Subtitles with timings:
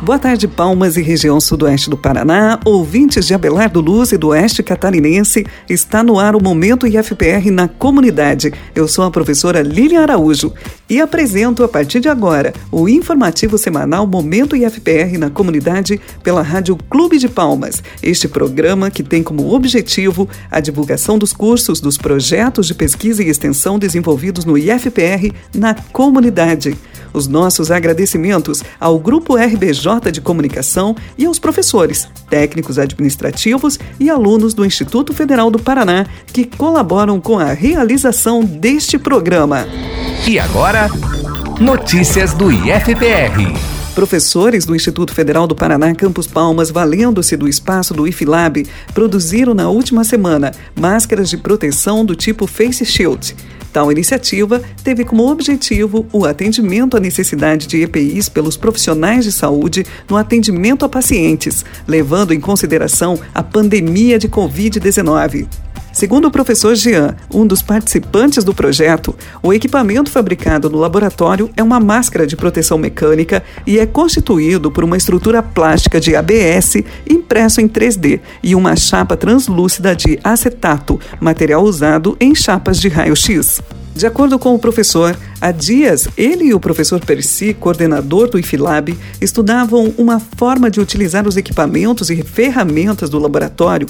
[0.00, 4.62] Boa tarde, Palmas e região sudoeste do Paraná, ouvintes de Abelardo Luz e do Oeste
[4.62, 5.44] Catarinense.
[5.68, 8.52] Está no ar o Momento IFPR na comunidade.
[8.76, 10.54] Eu sou a professora Lilian Araújo
[10.88, 16.76] e apresento a partir de agora o informativo semanal Momento IFPR na comunidade pela Rádio
[16.88, 17.82] Clube de Palmas.
[18.00, 23.28] Este programa que tem como objetivo a divulgação dos cursos, dos projetos de pesquisa e
[23.28, 26.78] extensão desenvolvidos no IFPR na comunidade.
[27.12, 34.52] Os nossos agradecimentos ao Grupo RBJ de Comunicação e aos professores, técnicos administrativos e alunos
[34.52, 39.66] do Instituto Federal do Paraná que colaboram com a realização deste programa.
[40.26, 40.90] E agora,
[41.58, 43.78] notícias do IFPR.
[43.94, 49.68] Professores do Instituto Federal do Paraná Campus Palmas, valendo-se do espaço do IFLAB, produziram na
[49.70, 53.34] última semana máscaras de proteção do tipo Face Shield.
[53.72, 59.84] Tal iniciativa teve como objetivo o atendimento à necessidade de EPIs pelos profissionais de saúde
[60.08, 65.46] no atendimento a pacientes, levando em consideração a pandemia de Covid-19.
[65.98, 71.60] Segundo o professor Jean, um dos participantes do projeto, o equipamento fabricado no laboratório é
[71.60, 77.60] uma máscara de proteção mecânica e é constituído por uma estrutura plástica de ABS impresso
[77.60, 83.60] em 3D e uma chapa translúcida de acetato, material usado em chapas de raio-x.
[83.92, 88.96] De acordo com o professor, há dias ele e o professor Percy, coordenador do IFLAB,
[89.20, 93.88] estudavam uma forma de utilizar os equipamentos e ferramentas do laboratório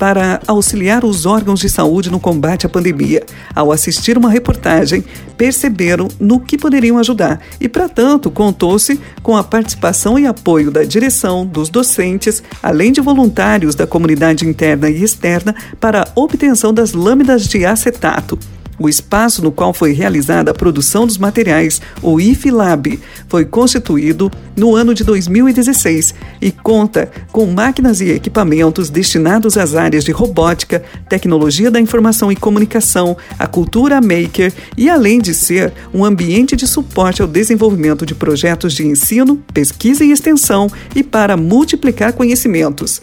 [0.00, 3.22] para auxiliar os órgãos de saúde no combate à pandemia.
[3.54, 5.04] Ao assistir uma reportagem,
[5.36, 10.84] perceberam no que poderiam ajudar e, para tanto, contou-se com a participação e apoio da
[10.84, 16.94] direção, dos docentes, além de voluntários da comunidade interna e externa para a obtenção das
[16.94, 18.38] lâminas de acetato.
[18.80, 24.74] O espaço no qual foi realizada a produção dos materiais, o IFLAB, foi constituído no
[24.74, 31.70] ano de 2016 e conta com máquinas e equipamentos destinados às áreas de robótica, tecnologia
[31.70, 37.20] da informação e comunicação, a cultura maker e, além de ser um ambiente de suporte
[37.20, 43.02] ao desenvolvimento de projetos de ensino, pesquisa e extensão e para multiplicar conhecimentos.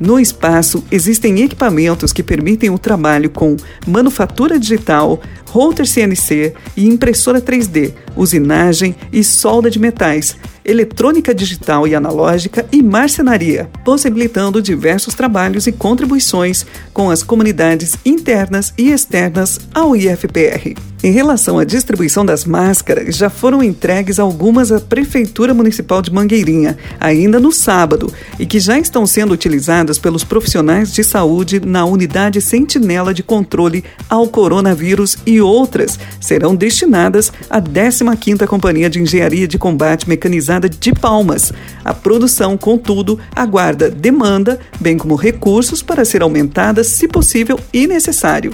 [0.00, 3.54] No espaço, existem equipamentos que permitem o trabalho com
[3.86, 11.94] manufatura digital, router CNC e impressora 3D, usinagem e solda de metais, eletrônica digital e
[11.94, 19.94] analógica e marcenaria, possibilitando diversos trabalhos e contribuições com as comunidades internas e externas ao
[19.94, 20.76] IFPR.
[21.02, 26.76] Em relação à distribuição das máscaras, já foram entregues algumas à Prefeitura Municipal de Mangueirinha,
[27.00, 32.40] ainda no sábado, e que já estão sendo utilizadas pelos profissionais de saúde na unidade
[32.40, 39.58] Sentinela de Controle ao Coronavírus e outras serão destinadas à 15ª Companhia de Engenharia de
[39.58, 41.52] Combate Mecanizada de Palmas.
[41.84, 48.52] A produção, contudo, aguarda demanda, bem como recursos para ser aumentada se possível e necessário.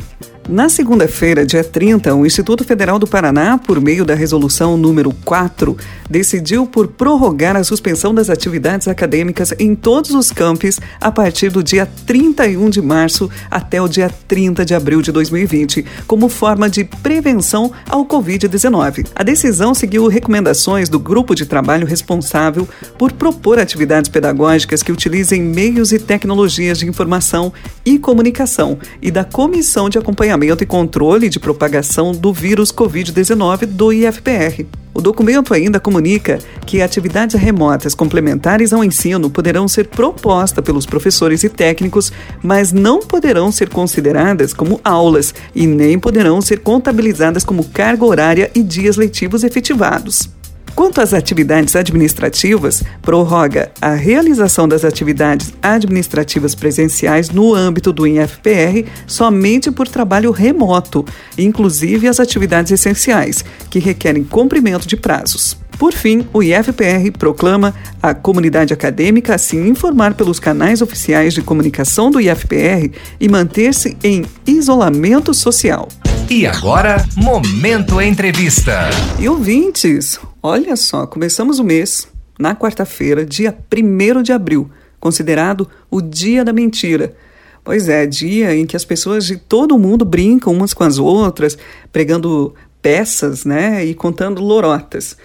[0.49, 5.77] Na segunda-feira, dia 30, o Instituto Federal do Paraná, por meio da resolução número 4,
[6.09, 11.65] decidiu por prorrogar a suspensão das atividades acadêmicas em todos os campos a partir do
[11.65, 16.84] dia 31 de março até o dia 30 de abril de 2020, como forma de
[16.84, 19.09] prevenção ao Covid-19.
[19.17, 25.43] A decisão seguiu recomendações do grupo de trabalho responsável por propor atividades pedagógicas que utilizem
[25.43, 27.53] meios e tecnologias de informação
[27.84, 33.66] e comunicação e da Comissão de Acompanhamento acompanhamento e controle de propagação do vírus Covid-19
[33.66, 34.66] do IFPR.
[34.92, 41.44] O documento ainda comunica que atividades remotas complementares ao ensino poderão ser propostas pelos professores
[41.44, 47.64] e técnicos, mas não poderão ser consideradas como aulas e nem poderão ser contabilizadas como
[47.64, 50.30] carga horária e dias letivos efetivados.
[50.76, 58.84] Quanto às atividades administrativas, prorroga a realização das atividades administrativas presenciais no âmbito do INFPR
[59.06, 61.03] somente por trabalho remoto,
[61.38, 65.56] inclusive as atividades essenciais, que requerem cumprimento de prazos.
[65.78, 71.41] Por fim, o IFPR proclama a comunidade acadêmica a se informar pelos canais oficiais de
[71.41, 75.89] comunicação do IFPR e manter-se em isolamento social.
[76.28, 78.91] E agora, Momento Entrevista.
[79.18, 80.18] E ouvintes,
[80.48, 82.07] Olha só, começamos o mês
[82.39, 84.71] na quarta-feira, dia 1 de abril,
[85.01, 87.16] considerado o Dia da Mentira.
[87.65, 90.98] Pois é, dia em que as pessoas de todo o mundo brincam umas com as
[90.98, 91.59] outras,
[91.91, 95.16] pregando peças, né, e contando lorotas.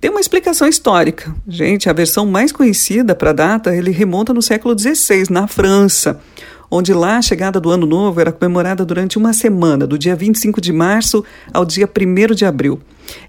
[0.00, 1.36] Tem uma explicação histórica.
[1.46, 6.22] Gente, a versão mais conhecida para a data, ele remonta no século XVI, na França
[6.76, 10.60] onde lá a chegada do Ano Novo era comemorada durante uma semana, do dia 25
[10.60, 12.80] de março ao dia 1 de abril.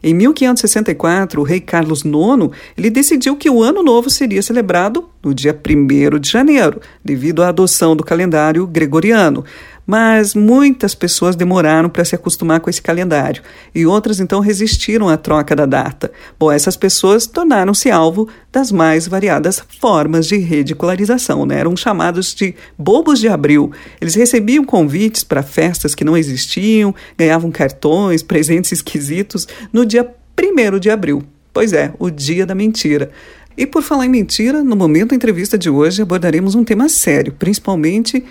[0.02, 5.32] Em 1564, o rei Carlos IX ele decidiu que o Ano Novo seria celebrado no
[5.32, 9.46] dia 1 de janeiro, devido à adoção do calendário gregoriano.
[9.86, 13.44] Mas muitas pessoas demoraram para se acostumar com esse calendário
[13.74, 16.12] e outras então resistiram à troca da data.
[16.40, 21.60] Bom, essas pessoas tornaram-se alvo das mais variadas formas de ridicularização, né?
[21.60, 23.72] Eram chamados de bobos de abril.
[24.02, 30.10] Eles recebiam convites para festas que não existiam, ganhavam cartões, presentes esquisitos no dia
[30.40, 31.24] 1 de abril.
[31.54, 33.12] Pois é, o dia da mentira.
[33.58, 37.32] E por falar em mentira, no momento da entrevista de hoje abordaremos um tema sério,
[37.32, 38.24] principalmente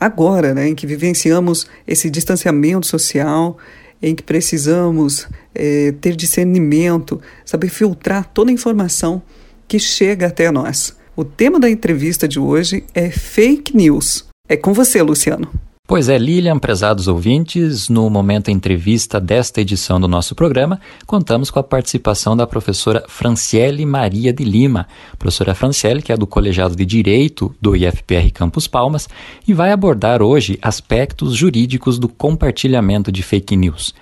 [0.00, 3.58] agora, né, em que vivenciamos esse distanciamento social,
[4.02, 9.22] em que precisamos é, ter discernimento, saber filtrar toda a informação
[9.68, 10.96] que chega até nós.
[11.14, 14.24] O tema da entrevista de hoje é fake news.
[14.48, 15.48] É com você, Luciano.
[15.90, 21.58] Pois é, Lilian, prezados ouvintes, no momento entrevista desta edição do nosso programa, contamos com
[21.58, 24.86] a participação da professora Franciele Maria de Lima.
[25.18, 29.08] Professora Franciele, que é do Colegiado de Direito do IFPR Campus Palmas,
[29.48, 33.92] e vai abordar hoje aspectos jurídicos do compartilhamento de fake news.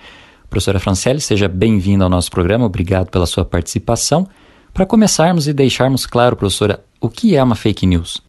[0.47, 4.27] Professora Franciele, seja bem-vinda ao nosso programa, obrigado pela sua participação.
[4.71, 8.28] Para começarmos e deixarmos claro, professora, o que é uma fake news?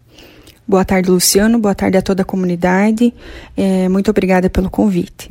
[0.70, 1.58] Boa tarde, Luciano.
[1.58, 3.12] Boa tarde a toda a comunidade.
[3.56, 5.28] É, muito obrigada pelo convite.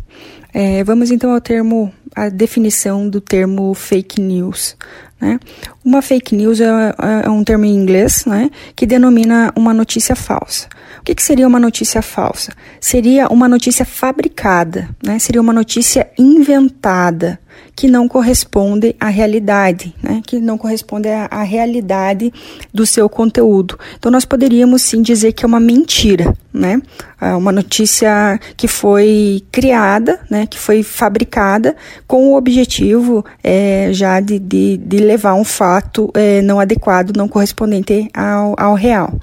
[0.53, 4.75] É, vamos então ao termo, a definição do termo fake news.
[5.19, 5.39] Né?
[5.83, 10.15] Uma fake news é, é, é um termo em inglês né, que denomina uma notícia
[10.15, 10.67] falsa.
[10.99, 12.51] O que, que, seria uma notícia falsa?
[12.79, 15.17] Seria uma notícia fabricada, né?
[15.17, 17.39] seria uma notícia inventada
[17.75, 20.21] que não corresponde à realidade, né?
[20.25, 22.31] que não corresponde à, à realidade
[22.73, 23.79] do seu conteúdo.
[23.97, 26.81] Então, nós poderíamos sim dizer que é uma mentira, né?
[27.21, 30.45] É uma notícia que foi criada, né?
[30.45, 31.75] que foi fabricada
[32.09, 37.27] com o objetivo é, já de, de, de, levar um fato é, não adequado, não
[37.27, 39.13] correspondente ao, ao real.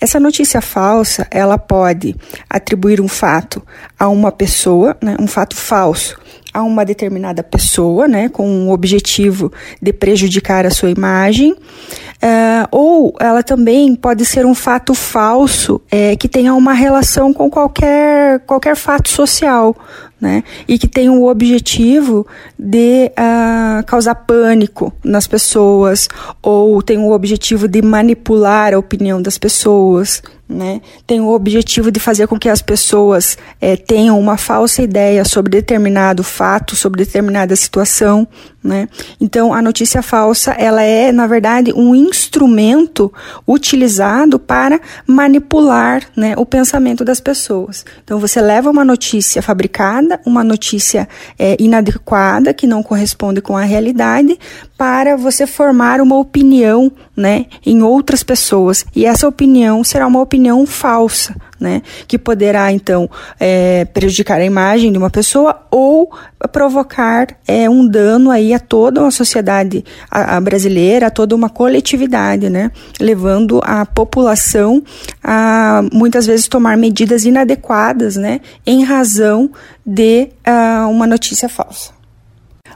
[0.00, 2.16] Essa notícia falsa, ela pode
[2.48, 3.62] atribuir um fato
[3.98, 5.14] a uma pessoa, né?
[5.20, 6.18] um fato falso,
[6.54, 9.50] a uma determinada pessoa, né, com o objetivo
[9.80, 16.14] de prejudicar a sua imagem, uh, ou ela também pode ser um fato falso é,
[16.14, 19.74] que tenha uma relação com qualquer, qualquer fato social,
[20.22, 20.44] né?
[20.68, 22.24] E que tem o objetivo
[22.56, 26.08] de uh, causar pânico nas pessoas
[26.40, 30.80] ou tem o objetivo de manipular a opinião das pessoas, né?
[31.08, 35.50] Tem o objetivo de fazer com que as pessoas é, tenham uma falsa ideia sobre
[35.50, 38.28] determinado fato, sobre determinada situação,
[38.62, 38.88] né?
[39.20, 43.12] Então, a notícia falsa, ela é, na verdade, um instrumento
[43.46, 47.84] utilizado para manipular né, o pensamento das pessoas.
[48.04, 53.62] Então, você leva uma notícia fabricada, uma notícia é, inadequada, que não corresponde com a
[53.62, 54.38] realidade,
[54.78, 58.84] para você formar uma opinião né, em outras pessoas.
[58.94, 64.92] E essa opinião será uma opinião falsa, né, que poderá então é, prejudicar a imagem
[64.92, 66.12] de uma pessoa ou
[66.50, 71.48] provocar é, um dano aí a toda uma sociedade a, a brasileira, a toda uma
[71.48, 72.70] coletividade, né,
[73.00, 74.82] levando a população
[75.22, 79.50] a muitas vezes tomar medidas inadequadas, né, em razão
[79.86, 82.01] de uh, uma notícia falsa.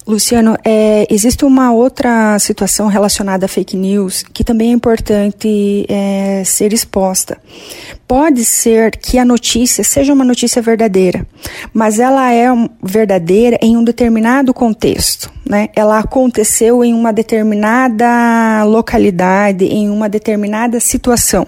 [0.06, 6.44] Luciano, é, existe uma outra situação relacionada a fake news que também é importante é,
[6.44, 7.36] ser exposta.
[8.06, 11.26] Pode ser que a notícia seja uma notícia verdadeira,
[11.74, 12.46] mas ela é
[12.80, 15.35] verdadeira em um determinado contexto.
[15.48, 15.68] Né?
[15.76, 21.46] Ela aconteceu em uma determinada localidade, em uma determinada situação.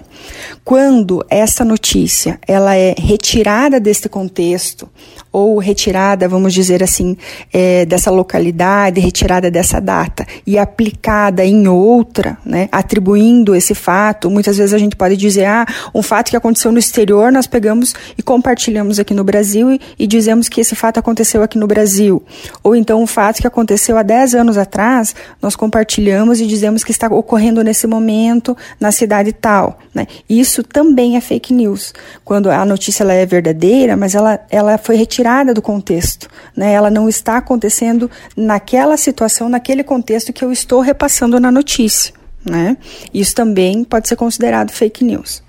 [0.63, 4.89] Quando essa notícia ela é retirada deste contexto,
[5.31, 7.15] ou retirada, vamos dizer assim,
[7.53, 14.29] é, dessa localidade, retirada dessa data e aplicada em outra, né, atribuindo esse fato.
[14.29, 17.93] Muitas vezes a gente pode dizer, ah, um fato que aconteceu no exterior, nós pegamos
[18.17, 22.23] e compartilhamos aqui no Brasil e, e dizemos que esse fato aconteceu aqui no Brasil.
[22.63, 26.91] Ou então um fato que aconteceu há 10 anos atrás, nós compartilhamos e dizemos que
[26.91, 29.79] está ocorrendo nesse momento na cidade tal.
[29.93, 30.07] Né?
[30.29, 31.93] Isso também é fake news.
[32.25, 36.27] Quando a notícia ela é verdadeira, mas ela, ela foi retirada retirada do contexto.
[36.55, 36.73] Né?
[36.73, 42.13] Ela não está acontecendo naquela situação, naquele contexto que eu estou repassando na notícia.
[42.43, 42.77] Né?
[43.13, 45.43] Isso também pode ser considerado fake news.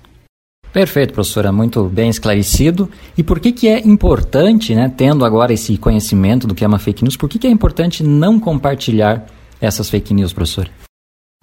[0.73, 2.89] Perfeito, professora, muito bem esclarecido.
[3.17, 6.79] E por que, que é importante, né, tendo agora esse conhecimento do que é uma
[6.79, 9.25] fake news, por que, que é importante não compartilhar
[9.59, 10.69] essas fake news, professora?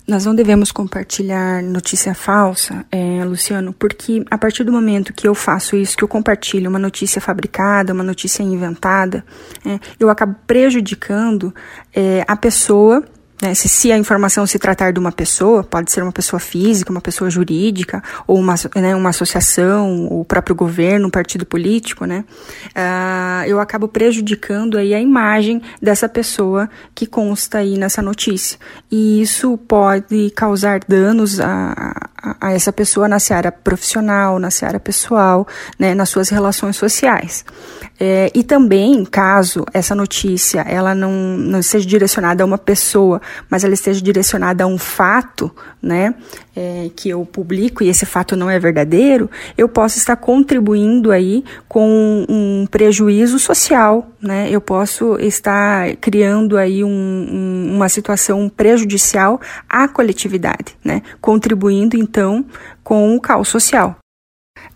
[0.08, 5.34] nós não devemos compartilhar notícia falsa, é, Luciano, porque a partir do momento que eu
[5.34, 9.22] faço isso, que eu compartilho uma notícia fabricada, uma notícia inventada,
[9.66, 11.54] é, eu acabo prejudicando
[11.94, 13.04] é, a pessoa
[13.40, 13.54] né?
[13.54, 17.00] Se, se, a informação se tratar de uma pessoa, pode ser uma pessoa física, uma
[17.00, 22.24] pessoa jurídica, ou uma, né, uma associação, o próprio governo, um partido político, né?
[22.70, 28.58] Uh, eu acabo prejudicando aí a imagem dessa pessoa que consta aí nessa notícia.
[28.90, 34.80] E isso pode causar danos a, a, a essa pessoa na seara profissional, na seara
[34.80, 35.46] pessoal,
[35.78, 37.44] né, nas suas relações sociais.
[38.00, 43.64] É, e também, caso essa notícia ela não, não seja direcionada a uma pessoa, mas
[43.64, 45.50] ela esteja direcionada a um fato,
[45.82, 46.14] né,
[46.54, 51.44] é, que eu publico e esse fato não é verdadeiro, eu posso estar contribuindo aí
[51.68, 59.40] com um prejuízo social, né, eu posso estar criando aí um, um, uma situação prejudicial
[59.68, 62.44] à coletividade, né, contribuindo então
[62.82, 63.96] com o caos social.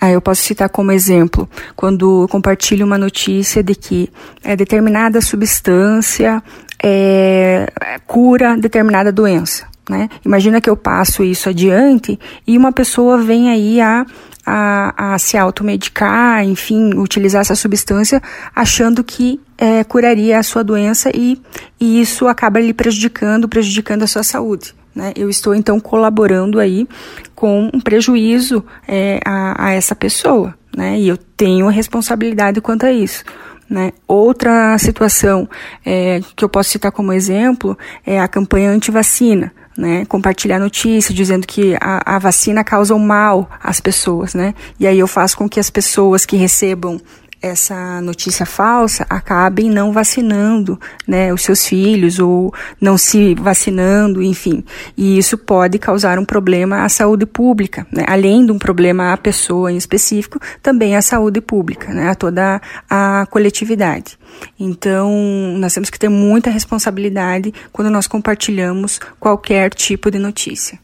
[0.00, 4.10] Ah, eu posso citar como exemplo quando compartilho uma notícia de que
[4.42, 6.42] é, determinada substância
[6.82, 7.66] é,
[8.06, 9.66] cura determinada doença.
[9.88, 10.08] Né?
[10.24, 14.06] Imagina que eu passo isso adiante e uma pessoa vem aí a,
[14.46, 18.22] a, a se automedicar, enfim, utilizar essa substância
[18.54, 21.40] achando que é, curaria a sua doença e,
[21.80, 24.74] e isso acaba lhe prejudicando, prejudicando a sua saúde.
[24.94, 25.12] Né?
[25.16, 26.86] Eu estou então colaborando aí
[27.34, 30.98] com um prejuízo é, a, a, essa pessoa, né?
[30.98, 33.24] E eu tenho responsabilidade quanto a isso.
[33.72, 33.94] Né?
[34.06, 35.48] Outra situação
[35.82, 39.50] é, que eu posso citar como exemplo é a campanha anti-vacina.
[39.74, 44.54] Né, compartilhar notícia dizendo que a, a vacina causa o mal às pessoas, né?
[44.78, 47.00] E aí eu faço com que as pessoas que recebam
[47.42, 54.64] essa notícia falsa acabem não vacinando né, os seus filhos ou não se vacinando, enfim.
[54.96, 58.04] E isso pode causar um problema à saúde pública, né?
[58.06, 62.08] além de um problema à pessoa em específico, também à saúde pública, né?
[62.08, 64.16] a toda a coletividade.
[64.58, 65.10] Então,
[65.58, 70.78] nós temos que ter muita responsabilidade quando nós compartilhamos qualquer tipo de notícia.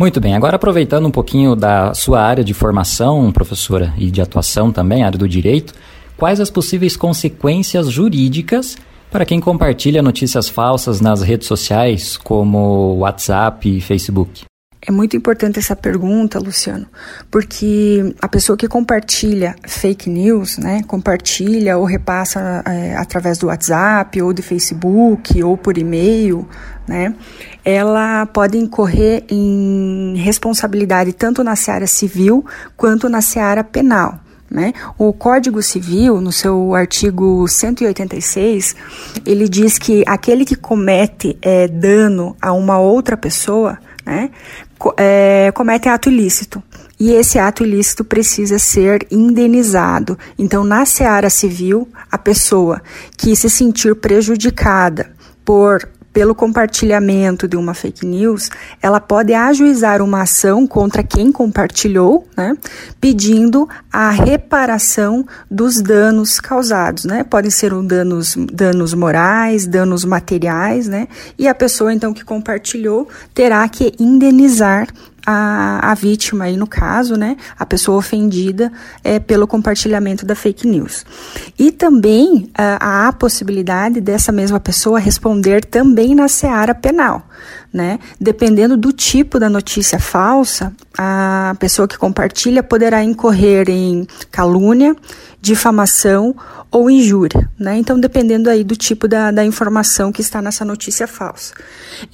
[0.00, 4.72] Muito bem, agora aproveitando um pouquinho da sua área de formação, professora, e de atuação
[4.72, 5.74] também, área do direito,
[6.16, 8.78] quais as possíveis consequências jurídicas
[9.10, 14.44] para quem compartilha notícias falsas nas redes sociais, como WhatsApp e Facebook?
[14.82, 16.86] É muito importante essa pergunta, Luciano,
[17.30, 24.22] porque a pessoa que compartilha fake news, né, compartilha ou repassa é, através do WhatsApp
[24.22, 26.48] ou de Facebook ou por e-mail,
[26.88, 27.14] né,
[27.62, 32.42] ela pode incorrer em responsabilidade tanto na seara civil
[32.74, 34.18] quanto na seara penal.
[34.50, 34.72] Né?
[34.98, 38.74] O Código Civil, no seu artigo 186,
[39.24, 44.30] ele diz que aquele que comete é, dano a uma outra pessoa né,
[44.96, 46.62] é, comete ato ilícito.
[46.98, 50.18] E esse ato ilícito precisa ser indenizado.
[50.38, 52.82] Então, na seara civil, a pessoa
[53.16, 55.10] que se sentir prejudicada
[55.44, 58.50] por pelo compartilhamento de uma fake news,
[58.82, 62.56] ela pode ajuizar uma ação contra quem compartilhou, né,
[63.00, 67.24] pedindo a reparação dos danos causados, né?
[67.24, 71.08] Podem ser danos, danos morais, danos materiais, né?
[71.38, 74.88] E a pessoa então que compartilhou terá que indenizar
[75.26, 78.72] a, a vítima aí no caso, né, a pessoa ofendida
[79.02, 81.04] é, pelo compartilhamento da fake news.
[81.58, 87.26] E também há a possibilidade dessa mesma pessoa responder também na seara penal,
[87.72, 87.98] né?
[88.20, 94.96] Dependendo do tipo da notícia falsa, a pessoa que compartilha poderá incorrer em calúnia,
[95.40, 96.34] difamação
[96.70, 97.76] ou injúria, né?
[97.78, 101.54] Então, dependendo aí do tipo da, da informação que está nessa notícia falsa.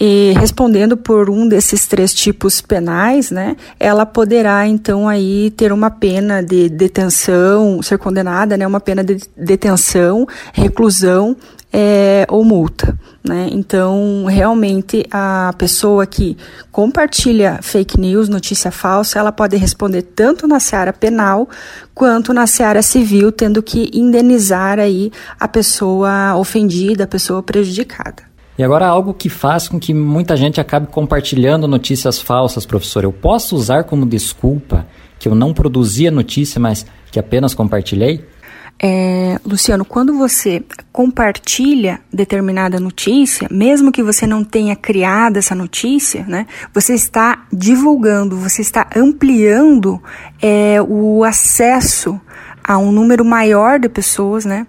[0.01, 3.57] E respondendo por um desses três tipos penais, né?
[3.79, 8.67] Ela poderá, então, aí ter uma pena de detenção, ser condenada, né?
[8.67, 11.37] Uma pena de detenção, reclusão
[11.79, 12.99] é, ou multa.
[13.23, 13.51] Né?
[13.53, 16.35] Então, realmente, a pessoa que
[16.73, 21.47] compartilha fake news, notícia falsa, ela pode responder tanto na seara penal
[21.95, 28.23] quanto na seara civil, tendo que indenizar aí a pessoa ofendida, a pessoa prejudicada.
[28.59, 33.05] E agora algo que faz com que muita gente acabe compartilhando notícias falsas, professor.
[33.05, 34.87] Eu posso usar como desculpa
[35.19, 38.25] que eu não produzi a notícia, mas que apenas compartilhei?
[38.79, 46.25] É, Luciano, quando você compartilha determinada notícia, mesmo que você não tenha criado essa notícia,
[46.29, 50.03] né, você está divulgando, você está ampliando
[50.43, 52.21] é, o acesso
[52.63, 54.67] a um número maior de pessoas, né,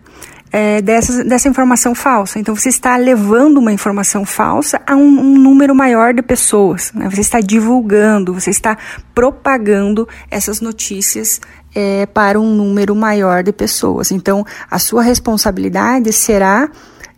[0.52, 2.40] é, dessa, dessa informação falsa.
[2.40, 6.92] Então, você está levando uma informação falsa a um, um número maior de pessoas.
[6.94, 7.10] Né?
[7.10, 8.78] Você está divulgando, você está
[9.14, 11.42] propagando essas notícias
[11.76, 14.12] é, para um número maior de pessoas.
[14.12, 16.70] Então, a sua responsabilidade será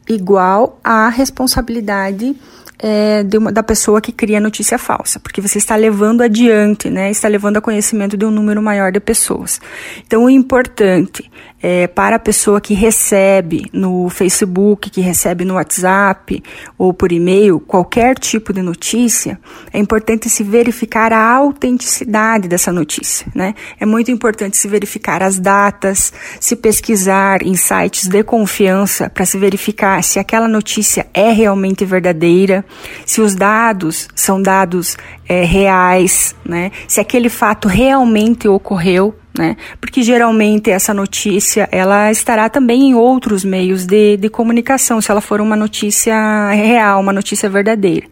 [0.08, 2.36] igual à responsabilidade
[2.82, 7.28] é, uma, da pessoa que cria notícia falsa, porque você está levando adiante, né, está
[7.28, 9.60] levando a conhecimento de um número maior de pessoas.
[10.06, 11.30] Então, o importante
[11.62, 16.42] é, para a pessoa que recebe no Facebook, que recebe no WhatsApp
[16.78, 19.40] ou por e-mail qualquer tipo de notícia,
[19.74, 23.28] é importante se verificar a autenticidade dessa notícia.
[23.36, 23.54] Né?
[23.80, 29.38] É muito importante se verificar as datas, se pesquisar em sites de confiança para se
[29.38, 32.66] verificar se aquela notícia é realmente verdadeira,
[33.06, 34.98] se os dados são dados
[35.28, 36.72] é, reais, né?
[36.88, 39.56] se aquele fato realmente ocorreu né?
[39.80, 45.22] Porque geralmente essa notícia ela estará também em outros meios de, de comunicação, se ela
[45.22, 48.08] for uma notícia real, uma notícia verdadeira.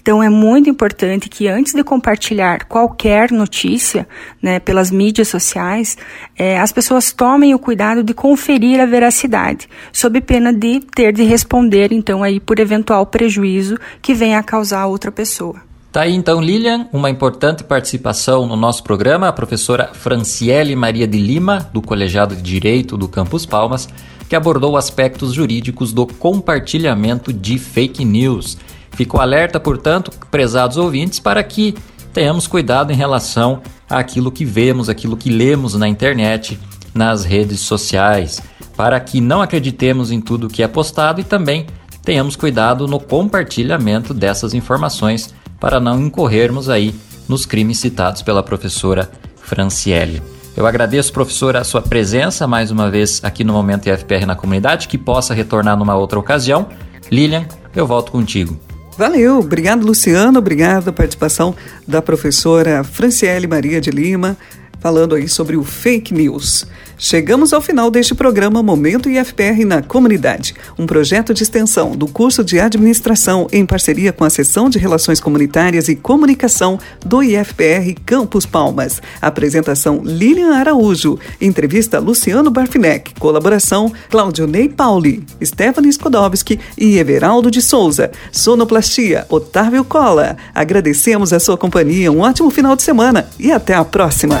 [0.00, 4.06] Então é muito importante que antes de compartilhar qualquer notícia,
[4.42, 5.96] né, pelas mídias sociais,
[6.36, 11.22] é, as pessoas tomem o cuidado de conferir a veracidade, sob pena de ter de
[11.22, 15.67] responder então aí por eventual prejuízo que venha a causar a outra pessoa.
[15.90, 21.18] Tá aí então, Lilian, uma importante participação no nosso programa, a professora Franciele Maria de
[21.18, 23.88] Lima, do Colegiado de Direito do Campus Palmas,
[24.28, 28.58] que abordou aspectos jurídicos do compartilhamento de fake news.
[28.90, 31.74] Ficou alerta, portanto, prezados ouvintes, para que
[32.12, 36.60] tenhamos cuidado em relação àquilo que vemos, aquilo que lemos na internet,
[36.94, 38.42] nas redes sociais,
[38.76, 41.66] para que não acreditemos em tudo que é postado e também
[42.08, 46.94] tenhamos cuidado no compartilhamento dessas informações para não incorrermos aí
[47.28, 49.10] nos crimes citados pela professora
[49.42, 50.22] Franciele.
[50.56, 54.88] Eu agradeço, professora, a sua presença mais uma vez aqui no Momento IFPR na comunidade,
[54.88, 56.68] que possa retornar numa outra ocasião.
[57.12, 57.46] Lilian,
[57.76, 58.58] eu volto contigo.
[58.96, 61.54] Valeu, obrigado Luciano, obrigado a participação
[61.86, 64.34] da professora Franciele Maria de Lima,
[64.80, 66.66] falando aí sobre o fake news.
[67.00, 72.42] Chegamos ao final deste programa Momento IFPR na Comunidade, um projeto de extensão do curso
[72.42, 78.44] de administração em parceria com a Seção de Relações Comunitárias e Comunicação do IFPR Campus
[78.44, 79.00] Palmas.
[79.22, 87.62] Apresentação Lilian Araújo, entrevista Luciano Barfinec, colaboração Cláudio Ney Pauli, Stephanie Skodowski e Everaldo de
[87.62, 88.10] Souza.
[88.32, 90.36] Sonoplastia Otávio Cola.
[90.52, 94.40] Agradecemos a sua companhia, um ótimo final de semana e até a próxima.